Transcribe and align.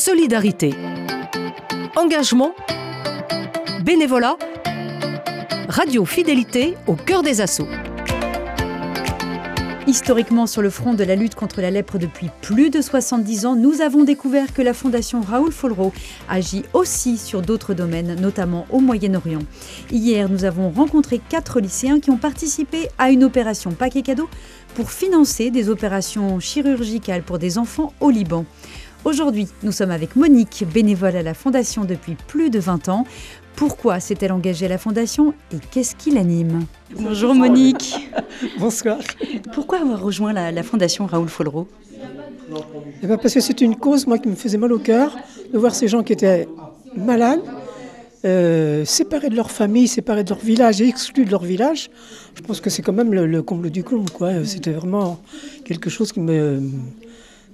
solidarité, 0.00 0.72
engagement, 1.94 2.54
bénévolat, 3.84 4.38
radio 5.68 6.06
fidélité 6.06 6.74
au 6.86 6.94
cœur 6.94 7.22
des 7.22 7.42
assauts. 7.42 7.68
Historiquement 9.86 10.46
sur 10.46 10.62
le 10.62 10.70
front 10.70 10.94
de 10.94 11.04
la 11.04 11.16
lutte 11.16 11.34
contre 11.34 11.60
la 11.60 11.70
lèpre 11.70 11.98
depuis 11.98 12.30
plus 12.40 12.70
de 12.70 12.80
70 12.80 13.44
ans, 13.44 13.56
nous 13.56 13.82
avons 13.82 14.04
découvert 14.04 14.54
que 14.54 14.62
la 14.62 14.72
fondation 14.72 15.20
Raoul 15.20 15.52
Follereau 15.52 15.92
agit 16.30 16.64
aussi 16.72 17.18
sur 17.18 17.42
d'autres 17.42 17.74
domaines, 17.74 18.18
notamment 18.18 18.66
au 18.70 18.80
Moyen-Orient. 18.80 19.42
Hier, 19.90 20.30
nous 20.30 20.44
avons 20.44 20.70
rencontré 20.70 21.20
quatre 21.28 21.60
lycéens 21.60 22.00
qui 22.00 22.10
ont 22.10 22.16
participé 22.16 22.88
à 22.96 23.10
une 23.10 23.22
opération 23.22 23.72
paquet 23.72 24.00
cadeau 24.00 24.30
pour 24.74 24.92
financer 24.92 25.50
des 25.50 25.68
opérations 25.68 26.40
chirurgicales 26.40 27.22
pour 27.22 27.38
des 27.38 27.58
enfants 27.58 27.92
au 28.00 28.08
Liban. 28.08 28.46
Aujourd'hui, 29.04 29.48
nous 29.62 29.72
sommes 29.72 29.92
avec 29.92 30.14
Monique, 30.14 30.64
bénévole 30.74 31.16
à 31.16 31.22
la 31.22 31.32
Fondation 31.32 31.86
depuis 31.86 32.16
plus 32.26 32.50
de 32.50 32.58
20 32.58 32.90
ans. 32.90 33.06
Pourquoi 33.56 33.98
s'est-elle 33.98 34.30
engagée 34.30 34.66
à 34.66 34.68
la 34.68 34.76
Fondation 34.76 35.32
et 35.52 35.56
qu'est-ce 35.70 35.96
qui 35.96 36.10
l'anime? 36.10 36.66
Bonjour 36.94 37.34
Monique. 37.34 38.10
Bonsoir. 38.58 38.98
Pourquoi 39.54 39.78
avoir 39.78 40.02
rejoint 40.02 40.34
la, 40.34 40.62
Fondation 40.62 41.06
Raoul 41.06 41.28
Follereau 41.28 41.66
eh 43.02 43.06
ben, 43.06 43.16
Parce 43.16 43.32
que 43.32 43.40
c'est 43.40 43.62
une 43.62 43.74
cause, 43.74 44.06
moi, 44.06 44.18
qui 44.18 44.28
me 44.28 44.34
faisait 44.34 44.58
mal 44.58 44.72
au 44.72 44.78
cœur, 44.78 45.16
de 45.50 45.56
voir 45.56 45.74
ces 45.74 45.88
gens 45.88 46.02
qui 46.02 46.12
étaient 46.12 46.46
malades, 46.94 47.40
euh, 48.26 48.84
séparés 48.84 49.30
de 49.30 49.36
leur 49.36 49.50
famille, 49.50 49.88
séparés 49.88 50.24
de 50.24 50.28
leur 50.28 50.40
village 50.40 50.82
et 50.82 50.86
exclus 50.86 51.24
de 51.24 51.30
leur 51.30 51.44
village. 51.44 51.90
Je 52.34 52.42
pense 52.42 52.60
que 52.60 52.68
c'est 52.68 52.82
quand 52.82 52.92
même 52.92 53.14
le, 53.14 53.26
le 53.26 53.42
comble 53.42 53.70
du 53.70 53.82
comble. 53.82 54.10
C'était 54.44 54.72
vraiment 54.72 55.22
quelque 55.64 55.88
chose 55.88 56.12
qui 56.12 56.20
me 56.20 56.60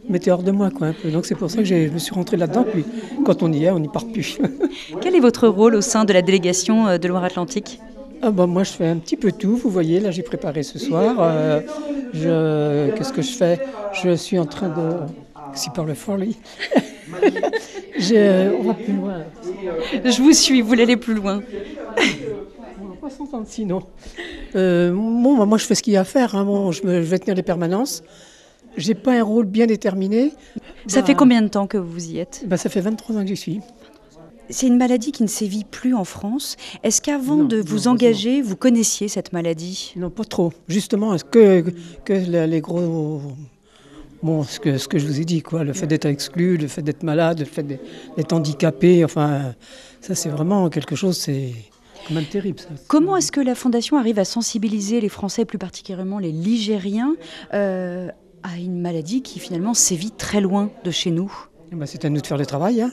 mettait 0.08 0.30
hors 0.30 0.42
de 0.42 0.50
moi. 0.50 0.70
Quoi, 0.70 0.92
Donc 1.12 1.26
c'est 1.26 1.34
pour 1.34 1.50
ça 1.50 1.58
que 1.58 1.64
je 1.64 1.88
me 1.88 1.98
suis 1.98 2.14
rentré 2.14 2.36
là-dedans. 2.36 2.64
Puis 2.70 2.84
quand 3.24 3.42
on 3.42 3.52
y 3.52 3.64
est, 3.64 3.70
on 3.70 3.78
n'y 3.78 3.88
part 3.88 4.06
plus. 4.06 4.38
Quel 5.00 5.14
est 5.14 5.20
votre 5.20 5.48
rôle 5.48 5.74
au 5.74 5.80
sein 5.80 6.04
de 6.04 6.12
la 6.12 6.22
délégation 6.22 6.86
euh, 6.86 6.98
de 6.98 7.08
Loire-Atlantique? 7.08 7.80
Ah 8.22 8.30
bah, 8.30 8.46
moi 8.46 8.64
je 8.64 8.72
fais 8.72 8.86
un 8.86 8.96
petit 8.96 9.16
peu 9.16 9.30
tout, 9.30 9.56
vous 9.56 9.68
voyez, 9.68 10.00
là 10.00 10.10
j'ai 10.10 10.22
préparé 10.22 10.62
ce 10.62 10.78
soir. 10.78 11.16
Euh, 11.20 11.60
je, 12.14 12.90
qu'est-ce 12.96 13.12
que 13.12 13.22
je 13.22 13.32
fais? 13.32 13.60
Je 13.92 14.14
suis 14.16 14.38
en 14.38 14.46
train 14.46 14.68
de... 14.68 14.96
Si 15.54 15.70
parle 15.70 15.94
fort 15.94 16.16
lui. 16.16 16.36
je, 17.98 18.54
on 18.58 18.62
va 18.62 18.74
plus 18.74 18.92
loin. 18.92 19.24
Je 20.04 20.22
vous 20.22 20.32
suis, 20.32 20.60
vous 20.60 20.68
voulez 20.68 20.82
aller 20.82 20.96
plus 20.96 21.14
loin. 21.14 21.42
on 22.82 22.86
va 22.88 22.94
pas 23.00 23.10
s'entendre 23.10 23.46
sinon. 23.46 23.82
Euh, 24.54 24.92
bon, 24.92 25.36
bah, 25.36 25.44
moi 25.44 25.58
je 25.58 25.64
fais 25.64 25.74
ce 25.74 25.82
qu'il 25.82 25.92
y 25.92 25.96
a 25.96 26.00
à 26.00 26.04
faire, 26.04 26.34
hein. 26.34 26.44
bon, 26.44 26.72
je, 26.72 26.82
je 26.82 26.88
vais 26.88 27.18
tenir 27.18 27.36
les 27.36 27.42
permanences. 27.42 28.02
J'ai 28.76 28.94
pas 28.94 29.18
un 29.18 29.22
rôle 29.22 29.46
bien 29.46 29.66
déterminé. 29.66 30.32
Ça 30.86 31.02
fait 31.02 31.12
bah, 31.12 31.18
combien 31.18 31.42
de 31.42 31.48
temps 31.48 31.66
que 31.66 31.78
vous 31.78 32.10
y 32.10 32.18
êtes? 32.18 32.44
bah, 32.46 32.56
Ça 32.56 32.68
fait 32.68 32.80
23 32.80 33.16
ans 33.16 33.22
que 33.22 33.28
j'y 33.28 33.36
suis. 33.36 33.60
C'est 34.48 34.68
une 34.68 34.76
maladie 34.76 35.10
qui 35.10 35.24
ne 35.24 35.28
sévit 35.28 35.64
plus 35.64 35.94
en 35.94 36.04
France. 36.04 36.56
Est-ce 36.84 37.02
qu'avant 37.02 37.42
de 37.42 37.56
vous 37.60 37.88
engager, 37.88 38.42
vous 38.42 38.54
connaissiez 38.54 39.08
cette 39.08 39.32
maladie? 39.32 39.92
Non, 39.96 40.08
pas 40.08 40.22
trop. 40.24 40.52
Justement, 40.68 41.14
est-ce 41.14 41.24
que, 41.24 41.64
que 42.04 42.12
les 42.12 42.60
gros... 42.60 43.22
Bon, 44.22 44.44
ce 44.44 44.60
que, 44.60 44.78
ce 44.78 44.88
que 44.88 44.98
je 44.98 45.06
vous 45.06 45.20
ai 45.20 45.24
dit, 45.24 45.42
quoi, 45.42 45.62
le 45.64 45.72
fait 45.72 45.86
d'être 45.86 46.06
exclu, 46.06 46.56
le 46.56 46.68
fait 46.68 46.82
d'être 46.82 47.02
malade, 47.02 47.40
le 47.40 47.44
fait 47.44 47.62
d'être 47.62 48.32
handicapé, 48.32 49.04
enfin, 49.04 49.54
ça 50.00 50.14
c'est 50.14 50.30
vraiment 50.30 50.68
quelque 50.70 50.96
chose, 50.96 51.18
c'est 51.18 51.52
quand 52.08 52.14
même 52.14 52.24
terrible. 52.24 52.58
Ça. 52.58 52.68
Comment 52.88 53.16
est-ce 53.18 53.30
que 53.30 53.40
la 53.40 53.54
Fondation 53.54 53.98
arrive 53.98 54.18
à 54.18 54.24
sensibiliser 54.24 55.00
les 55.00 55.10
Français, 55.10 55.44
plus 55.44 55.58
particulièrement 55.58 56.18
les 56.18 56.32
Ligériens, 56.32 57.14
euh, 57.52 58.08
à 58.42 58.56
une 58.58 58.80
maladie 58.80 59.22
qui 59.22 59.38
finalement 59.38 59.74
sévit 59.74 60.10
très 60.10 60.40
loin 60.40 60.70
de 60.84 60.90
chez 60.90 61.10
nous 61.10 61.32
eh 61.72 61.76
ben, 61.76 61.86
C'est 61.86 62.04
à 62.04 62.10
nous 62.10 62.20
de 62.20 62.26
faire 62.26 62.38
le 62.38 62.46
travail. 62.46 62.82
Hein. 62.82 62.92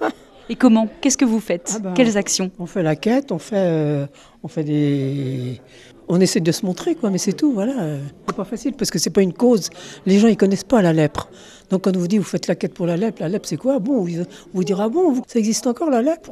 Et 0.48 0.54
comment? 0.54 0.88
Qu'est-ce 1.00 1.18
que 1.18 1.24
vous 1.24 1.40
faites? 1.40 1.74
Ah 1.76 1.78
ben, 1.80 1.94
Quelles 1.94 2.16
actions? 2.16 2.50
On 2.58 2.66
fait 2.66 2.82
la 2.82 2.94
quête, 2.94 3.32
on 3.32 3.38
fait, 3.38 3.56
euh, 3.56 4.06
on 4.44 4.48
fait 4.48 4.62
des, 4.62 5.60
on 6.08 6.20
essaie 6.20 6.40
de 6.40 6.52
se 6.52 6.64
montrer, 6.64 6.94
quoi, 6.94 7.10
mais 7.10 7.18
c'est 7.18 7.32
tout, 7.32 7.52
voilà. 7.52 7.98
C'est 8.26 8.36
pas 8.36 8.44
facile 8.44 8.74
parce 8.74 8.90
que 8.90 8.98
c'est 8.98 9.10
pas 9.10 9.22
une 9.22 9.32
cause. 9.32 9.70
Les 10.06 10.18
gens 10.18 10.28
ils 10.28 10.36
connaissent 10.36 10.64
pas 10.64 10.82
la 10.82 10.92
lèpre. 10.92 11.28
Donc 11.70 11.82
quand 11.82 11.96
on 11.96 11.98
vous 11.98 12.06
dit 12.06 12.18
vous 12.18 12.24
faites 12.24 12.46
la 12.46 12.54
quête 12.54 12.74
pour 12.74 12.86
la 12.86 12.96
lèpre, 12.96 13.20
la 13.20 13.28
lèpre 13.28 13.48
c'est 13.48 13.56
quoi? 13.56 13.80
Bon, 13.80 14.06
on 14.06 14.24
vous 14.54 14.64
dira 14.64 14.88
bon, 14.88 15.22
ça 15.26 15.38
existe 15.38 15.66
encore 15.66 15.90
la 15.90 16.02
lèpre? 16.02 16.30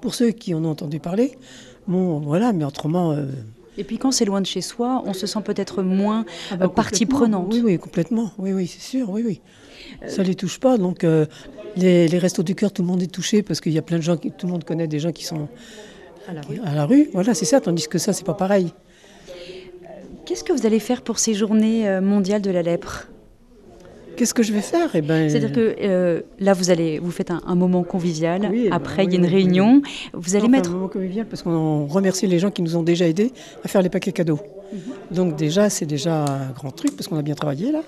Pour 0.00 0.14
ceux 0.14 0.30
qui 0.30 0.52
en 0.54 0.64
ont 0.64 0.70
entendu 0.70 0.98
parler? 0.98 1.38
Bon, 1.86 2.18
voilà, 2.20 2.52
mais 2.52 2.64
autrement. 2.64 3.12
Euh, 3.12 3.26
et 3.76 3.84
puis 3.84 3.98
quand 3.98 4.12
c'est 4.12 4.24
loin 4.24 4.40
de 4.40 4.46
chez 4.46 4.60
soi, 4.60 5.02
on 5.06 5.12
se 5.12 5.26
sent 5.26 5.40
peut-être 5.44 5.82
moins 5.82 6.24
ah 6.50 6.56
bah, 6.56 6.66
euh, 6.66 6.68
partie 6.68 7.06
prenante. 7.06 7.52
Oui, 7.52 7.62
oui, 7.64 7.78
complètement. 7.78 8.32
Oui, 8.38 8.52
oui, 8.52 8.66
c'est 8.66 8.80
sûr. 8.80 9.10
Oui, 9.10 9.22
oui. 9.24 9.40
Ça 10.06 10.22
les 10.22 10.34
touche 10.34 10.60
pas. 10.60 10.78
Donc 10.78 11.04
euh, 11.04 11.26
les, 11.76 12.06
restos 12.18 12.42
du 12.42 12.54
cœur, 12.54 12.72
tout 12.72 12.82
le 12.82 12.88
monde 12.88 13.02
est 13.02 13.12
touché 13.12 13.42
parce 13.42 13.60
qu'il 13.60 13.72
y 13.72 13.78
a 13.78 13.82
plein 13.82 13.98
de 13.98 14.02
gens, 14.02 14.16
qui, 14.16 14.30
tout 14.30 14.46
le 14.46 14.52
monde 14.52 14.64
connaît 14.64 14.86
des 14.86 15.00
gens 15.00 15.12
qui 15.12 15.24
sont 15.24 15.48
à 16.28 16.32
la 16.32 16.40
rue. 16.42 16.60
À 16.64 16.74
la 16.74 16.86
rue. 16.86 17.10
Voilà, 17.12 17.34
c'est 17.34 17.44
ça. 17.44 17.60
Tandis 17.60 17.88
que 17.88 17.98
ça, 17.98 18.12
c'est 18.12 18.24
pas 18.24 18.34
pareil. 18.34 18.72
Qu'est-ce 20.24 20.44
que 20.44 20.52
vous 20.52 20.66
allez 20.66 20.80
faire 20.80 21.02
pour 21.02 21.18
ces 21.18 21.34
journées 21.34 21.88
euh, 21.88 22.00
mondiales 22.00 22.42
de 22.42 22.50
la 22.50 22.62
lèpre? 22.62 23.08
Qu'est-ce 24.16 24.34
que 24.34 24.42
je 24.42 24.52
vais 24.52 24.60
faire? 24.60 24.90
Eh 24.94 25.02
ben... 25.02 25.28
C'est-à-dire 25.28 25.52
que 25.52 25.76
euh, 25.80 26.20
là, 26.38 26.52
vous 26.52 26.70
allez, 26.70 26.98
vous 26.98 27.10
faites 27.10 27.30
un, 27.30 27.54
moment 27.54 27.82
convivial. 27.82 28.50
Après, 28.70 29.04
il 29.04 29.12
y 29.12 29.16
a 29.16 29.18
une 29.18 29.26
réunion. 29.26 29.82
Vous 30.12 30.36
allez 30.36 30.48
mettre 30.48 30.70
un 30.70 30.74
moment 30.74 30.88
convivial 30.88 31.26
parce 31.26 31.42
qu'on 31.42 31.86
remercie 31.86 32.26
les 32.26 32.38
gens 32.38 32.50
qui 32.50 32.62
nous 32.62 32.76
ont 32.76 32.82
déjà 32.82 33.06
aidés 33.06 33.32
à 33.64 33.68
faire 33.68 33.82
les 33.82 33.88
paquets 33.88 34.12
cadeaux. 34.12 34.40
Mhm. 34.72 34.80
Donc 35.10 35.36
déjà, 35.36 35.70
c'est 35.70 35.86
déjà 35.86 36.24
un 36.24 36.50
grand 36.52 36.70
truc 36.70 36.96
parce 36.96 37.08
qu'on 37.08 37.18
a 37.18 37.22
bien 37.22 37.34
travaillé 37.34 37.72
là. 37.72 37.82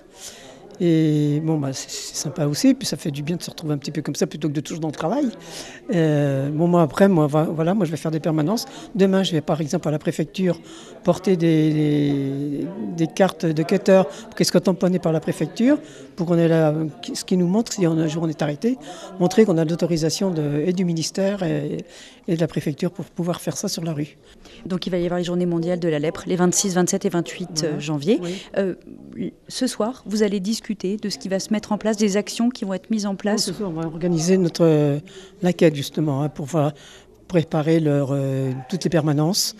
Et 0.81 1.41
bon, 1.43 1.59
bah, 1.59 1.73
c'est 1.73 1.91
sympa 1.91 2.47
aussi, 2.47 2.75
puis 2.75 2.87
ça 2.87 2.97
fait 2.97 3.11
du 3.11 3.23
bien 3.23 3.37
de 3.37 3.43
se 3.43 3.51
retrouver 3.51 3.75
un 3.75 3.79
petit 3.79 3.91
peu 3.91 4.03
comme 4.03 4.15
ça 4.15 4.27
plutôt 4.27 4.49
que 4.49 4.53
de 4.53 4.61
toujours 4.61 4.81
dans 4.81 4.89
le 4.89 4.95
travail. 4.95 5.29
Euh, 5.95 6.51
bon, 6.51 6.69
moi 6.69 6.83
après, 6.83 7.09
moi, 7.09 7.27
voilà, 7.27 7.75
moi 7.75 7.87
je 7.87 7.91
vais 7.91 7.97
faire 7.97 8.11
des 8.11 8.21
permanences. 8.21 8.67
Demain, 8.95 9.23
je 9.23 9.33
vais 9.33 9.41
par 9.41 9.61
exemple 9.61 9.89
à 9.89 9.91
la 9.91 9.99
préfecture 9.99 10.61
porter 11.05 11.37
des, 11.37 12.67
des, 12.97 13.07
cartes 13.07 13.47
de 13.47 13.63
cutter 13.63 14.03
qu'est-ce 14.37 14.51
qu'on 14.51 14.61
tamponné 14.61 14.99
par 14.99 15.13
la 15.13 15.21
préfecture 15.21 15.79
pour 16.17 16.27
qu'on 16.27 16.37
ait 16.37 16.49
la, 16.49 16.75
ce 17.15 17.25
qui 17.25 17.37
nous 17.37 17.47
montre 17.47 17.73
si 17.73 17.87
un 17.87 18.07
jour 18.09 18.25
on 18.25 18.29
est 18.29 18.43
arrêté, 18.43 18.77
montrer 19.21 19.45
qu'on 19.45 19.59
a 19.59 19.65
l'autorisation 19.65 20.35
et 20.35 20.73
du 20.73 20.85
ministère 20.85 21.43
et, 21.43 21.85
de 22.29 22.41
la 22.41 22.49
préfecture 22.49 22.91
pour 22.91 23.05
pouvoir 23.05 23.41
faire 23.41 23.57
ça 23.57 23.69
sur 23.69 23.85
la 23.85 23.93
rue. 23.93 24.19
Donc 24.65 24.89
il 24.89 24.91
va 24.91 24.99
y 24.99 25.05
avoir 25.05 25.19
les 25.19 25.25
journées 25.25 25.47
mondiales 25.47 25.79
de 25.79 25.89
la 25.89 26.01
lèpre 26.01 26.25
les 26.27 26.35
26, 26.35 26.75
27 26.75 27.05
et 27.05 27.09
28 27.09 27.65
euh, 27.65 27.79
janvier. 27.81 28.21
Euh, 28.57 28.75
ce 29.47 29.69
soir, 29.69 30.03
vous 30.07 30.25
allez 30.25 30.41
discuter 30.41 30.66
de 30.75 31.09
ce 31.09 31.19
qui 31.19 31.29
va 31.29 31.39
se 31.39 31.53
mettre 31.53 31.73
en 31.73 31.79
place, 31.79 31.97
des 31.97 32.17
actions 32.17 32.51
qui 32.51 32.65
vont 32.65 32.75
être 32.75 32.91
mises 32.91 33.07
en 33.07 33.15
place. 33.15 33.53
on 33.61 33.71
va 33.71 33.87
organiser 33.87 34.37
notre 34.37 34.65
euh, 34.65 34.99
la 35.43 35.53
quête 35.53 35.75
justement 35.75 36.23
hein, 36.23 36.29
pour 36.29 36.49
préparer 37.29 37.81
leur, 37.81 38.17
toutes 38.69 38.85
les 38.85 38.91
permanences, 38.91 39.57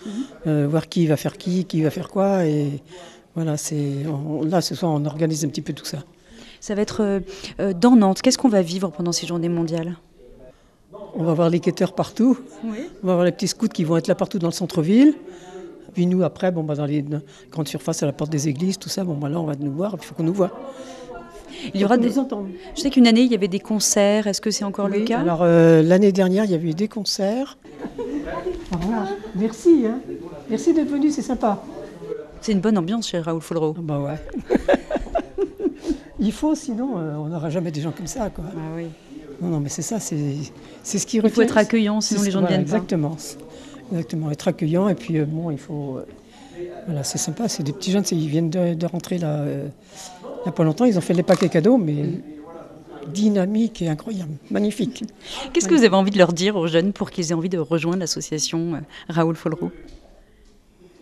mhm. 0.47 0.67
voir 0.67 0.89
qui 0.89 1.07
va 1.07 1.17
faire 1.17 1.37
qui, 1.37 1.65
qui 1.65 1.83
va 1.83 1.91
faire 1.91 2.09
quoi 2.09 2.45
et 2.47 2.81
voilà, 3.35 3.57
c'est 3.57 4.05
là 4.45 4.61
ce 4.63 4.75
soir 4.75 4.93
on 4.93 5.05
organise 5.05 5.45
un 5.45 5.49
petit 5.49 5.61
peu 5.61 5.75
tout 5.75 5.85
ça. 5.85 5.99
Ça 6.61 6.75
va 6.75 6.83
être 6.83 7.03
euh, 7.03 7.21
euh, 7.61 7.73
dans 7.73 7.95
Nantes. 7.95 8.23
Qu'est-ce 8.23 8.39
qu'on 8.39 8.49
va 8.49 8.63
vivre 8.63 8.91
pendant 8.91 9.13
ces 9.13 9.27
journées 9.27 9.49
mondiales? 9.49 9.97
On 11.15 11.23
va 11.23 11.35
voir 11.35 11.51
les 11.51 11.61
quêteurs 11.61 11.95
partout. 11.95 12.39
On 12.65 13.07
va 13.07 13.15
voir 13.15 13.25
les 13.25 13.33
petits 13.33 13.49
scouts 13.49 13.69
qui 13.69 13.85
vont 13.85 13.97
être 13.99 14.09
là 14.09 14.15
partout 14.15 14.39
dans 14.39 14.49
le 14.49 14.53
centre-ville. 14.53 15.15
Puis 15.97 16.05
nous, 16.05 16.23
après, 16.23 16.53
bon, 16.53 16.63
bah, 16.63 16.75
dans 16.75 16.85
les 16.85 17.03
grandes 17.51 17.69
surfaces, 17.69 18.03
à 18.03 18.07
la 18.07 18.13
porte 18.13 18.31
des 18.31 18.49
églises, 18.49 18.79
tout 18.79 18.91
ça, 18.91 19.03
bon, 19.03 19.15
bah, 19.15 19.31
là, 19.31 19.41
on 19.41 19.45
va 19.45 19.55
nous 19.59 19.73
voir, 19.73 19.97
il 19.99 20.05
faut 20.05 20.15
qu'on 20.15 20.25
nous 20.25 20.35
voit. 20.35 20.51
Il 21.73 21.81
y 21.81 21.87
aura 21.87 21.97
des. 21.97 22.11
Je 22.11 22.81
sais 22.83 22.91
qu'une 22.91 23.07
année, 23.07 23.23
il 23.23 23.33
y 23.33 23.35
avait 23.35 23.49
des 23.49 23.61
concerts. 23.61 24.27
Est-ce 24.27 24.43
que 24.43 24.51
c'est 24.51 24.65
encore 24.65 24.89
le 24.89 25.01
cas? 25.01 25.21
Alors, 25.21 25.39
euh, 25.41 25.81
l'année 25.81 26.13
dernière, 26.13 26.45
il 26.45 26.51
y 26.51 26.55
avait 26.55 26.69
eu 26.69 26.75
des 26.75 26.87
concerts. 26.87 27.57
Merci. 29.37 29.87
Hein. 29.87 30.01
Merci 30.51 30.75
d'être 30.75 30.91
venu, 30.91 31.11
c'est 31.11 31.23
sympa. 31.23 31.63
C'est 32.43 32.53
une 32.53 32.61
bonne 32.61 32.77
ambiance 32.77 33.09
chez 33.09 33.19
Raoul 33.19 33.41
Follereau. 33.41 33.75
Ah 33.79 33.81
bah 33.83 33.99
ouais. 33.99 34.67
Il 36.21 36.33
faut, 36.33 36.55
sinon 36.55 36.99
euh, 36.99 37.15
on 37.15 37.29
n'aura 37.29 37.49
jamais 37.49 37.71
des 37.71 37.81
gens 37.81 37.93
comme 37.93 38.07
ça. 38.07 38.29
Quoi. 38.29 38.45
Ah 38.55 38.77
oui. 38.77 38.89
Non, 39.41 39.49
non, 39.49 39.61
mais 39.61 39.71
c'est 39.71 39.81
ça, 39.81 39.99
c'est, 39.99 40.19
c'est 40.83 40.99
ce 40.99 41.07
qui 41.07 41.17
Il 41.17 41.31
faut 41.31 41.41
être 41.41 41.57
accueillant, 41.57 42.03
sinon 42.03 42.23
les 42.23 42.31
gens 42.31 42.43
ne 42.43 42.49
viennent 42.49 42.61
exactement. 42.61 43.11
pas. 43.11 43.15
Exactement, 43.15 43.46
être 43.95 44.49
accueillant, 44.49 44.89
et 44.89 44.95
puis 44.95 45.19
euh, 45.19 45.25
bon, 45.25 45.51
il 45.51 45.59
faut... 45.59 45.99
Euh, 45.99 46.07
voilà, 46.87 47.05
c'est 47.05 47.19
sympa, 47.19 47.49
c'est 47.49 47.63
des 47.63 47.73
petits 47.73 47.91
jeunes, 47.91 48.05
ils 48.13 48.29
viennent 48.29 48.51
de, 48.51 48.87
rentrer 48.87 49.19
là, 49.19 49.45
il 49.47 50.43
n'y 50.45 50.49
a 50.49 50.53
pas 50.53 50.65
longtemps, 50.65 50.87
ils 50.87 50.97
ont 50.97 51.03
fait 51.03 51.13
les 51.13 51.23
paquets 51.23 51.51
cadeaux, 51.51 51.77
mais 51.77 52.05
dynamique 53.09 53.83
et 53.83 53.89
incroyable, 53.89 54.33
magnifique. 54.51 55.05
Qu'est-ce 55.53 55.69
que 55.69 55.75
vous 55.75 55.85
avez 55.85 55.95
envie 55.95 56.11
de 56.11 56.19
leur 56.19 56.33
dire 56.33 56.57
aux 56.57 56.67
jeunes 56.67 56.93
pour 56.93 57.11
qu'ils 57.11 57.31
aient 57.31 57.35
envie 57.35 57.51
de 57.51 57.59
rejoindre 57.59 57.99
l'association 57.99 58.81
Raoul 59.09 59.37
Follereau 59.37 59.71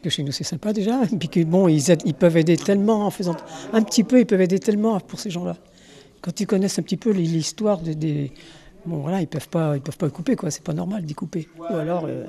que 0.02 0.10
chez 0.10 0.22
nous 0.22 0.32
c'est 0.32 0.44
sympa 0.44 0.72
déjà, 0.72 1.02
et 1.04 1.16
puis 1.16 1.28
que 1.28 1.42
bon, 1.44 1.66
ils, 1.66 1.82
ils, 2.04 2.14
peuvent 2.14 2.36
aider 2.36 2.58
tellement 2.58 3.06
en 3.06 3.10
faisant 3.10 3.36
un 3.72 3.82
petit 3.82 4.04
peu, 4.04 4.20
ils 4.20 4.26
peuvent 4.26 4.40
aider 4.40 4.58
tellement 4.58 5.00
pour 5.00 5.18
ces 5.18 5.30
gens-là. 5.30 5.56
Quand 6.20 6.40
ils 6.40 6.46
connaissent 6.46 6.78
un 6.78 6.82
petit 6.82 6.98
peu 6.98 7.10
l'histoire 7.10 7.80
des, 7.80 8.30
bon 8.86 8.98
voilà, 8.98 9.20
ils 9.22 9.26
peuvent 9.26 9.48
pas, 9.48 9.76
ils 9.76 9.82
peuvent 9.82 9.96
pas 9.96 10.10
couper 10.10 10.36
quoi, 10.36 10.50
c'est 10.50 10.62
pas 10.62 10.74
normal 10.74 11.04
d'y 11.04 11.14
couper. 11.14 11.48
Ou 11.58 11.74
alors. 11.74 12.04
Euh, 12.06 12.26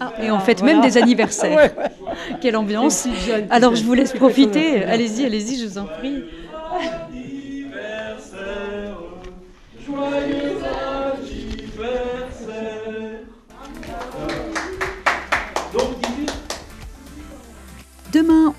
ah, 0.00 0.12
et 0.22 0.30
en 0.30 0.40
fait 0.40 0.62
même 0.62 0.80
des 0.80 0.96
anniversaires. 0.96 1.72
Quelle 2.40 2.56
ambiance. 2.56 3.06
Alors 3.50 3.76
je 3.76 3.84
vous 3.84 3.94
laisse 3.94 4.12
profiter. 4.12 4.82
Allez-y, 4.84 5.24
allez-y, 5.26 5.58
je 5.58 5.66
vous 5.66 5.78
en 5.78 5.84
prie. 5.84 6.24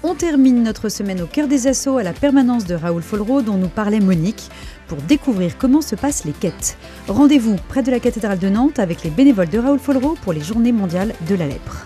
On 0.03 0.15
termine 0.15 0.63
notre 0.63 0.89
semaine 0.89 1.21
au 1.21 1.27
cœur 1.27 1.47
des 1.47 1.67
assauts 1.67 1.97
à 1.97 2.03
la 2.03 2.13
permanence 2.13 2.65
de 2.65 2.75
Raoul 2.75 3.01
Follereau 3.01 3.41
dont 3.41 3.57
nous 3.57 3.67
parlait 3.67 3.99
Monique 3.99 4.49
pour 4.87 4.97
découvrir 4.99 5.57
comment 5.57 5.81
se 5.81 5.95
passent 5.95 6.25
les 6.25 6.31
quêtes. 6.31 6.77
Rendez-vous 7.07 7.55
près 7.69 7.83
de 7.83 7.91
la 7.91 7.99
cathédrale 7.99 8.39
de 8.39 8.49
Nantes 8.49 8.79
avec 8.79 9.03
les 9.03 9.09
bénévoles 9.09 9.49
de 9.49 9.59
Raoul 9.59 9.79
Follereau 9.79 10.17
pour 10.21 10.33
les 10.33 10.41
journées 10.41 10.71
mondiales 10.71 11.13
de 11.29 11.35
la 11.35 11.47
lèpre. 11.47 11.85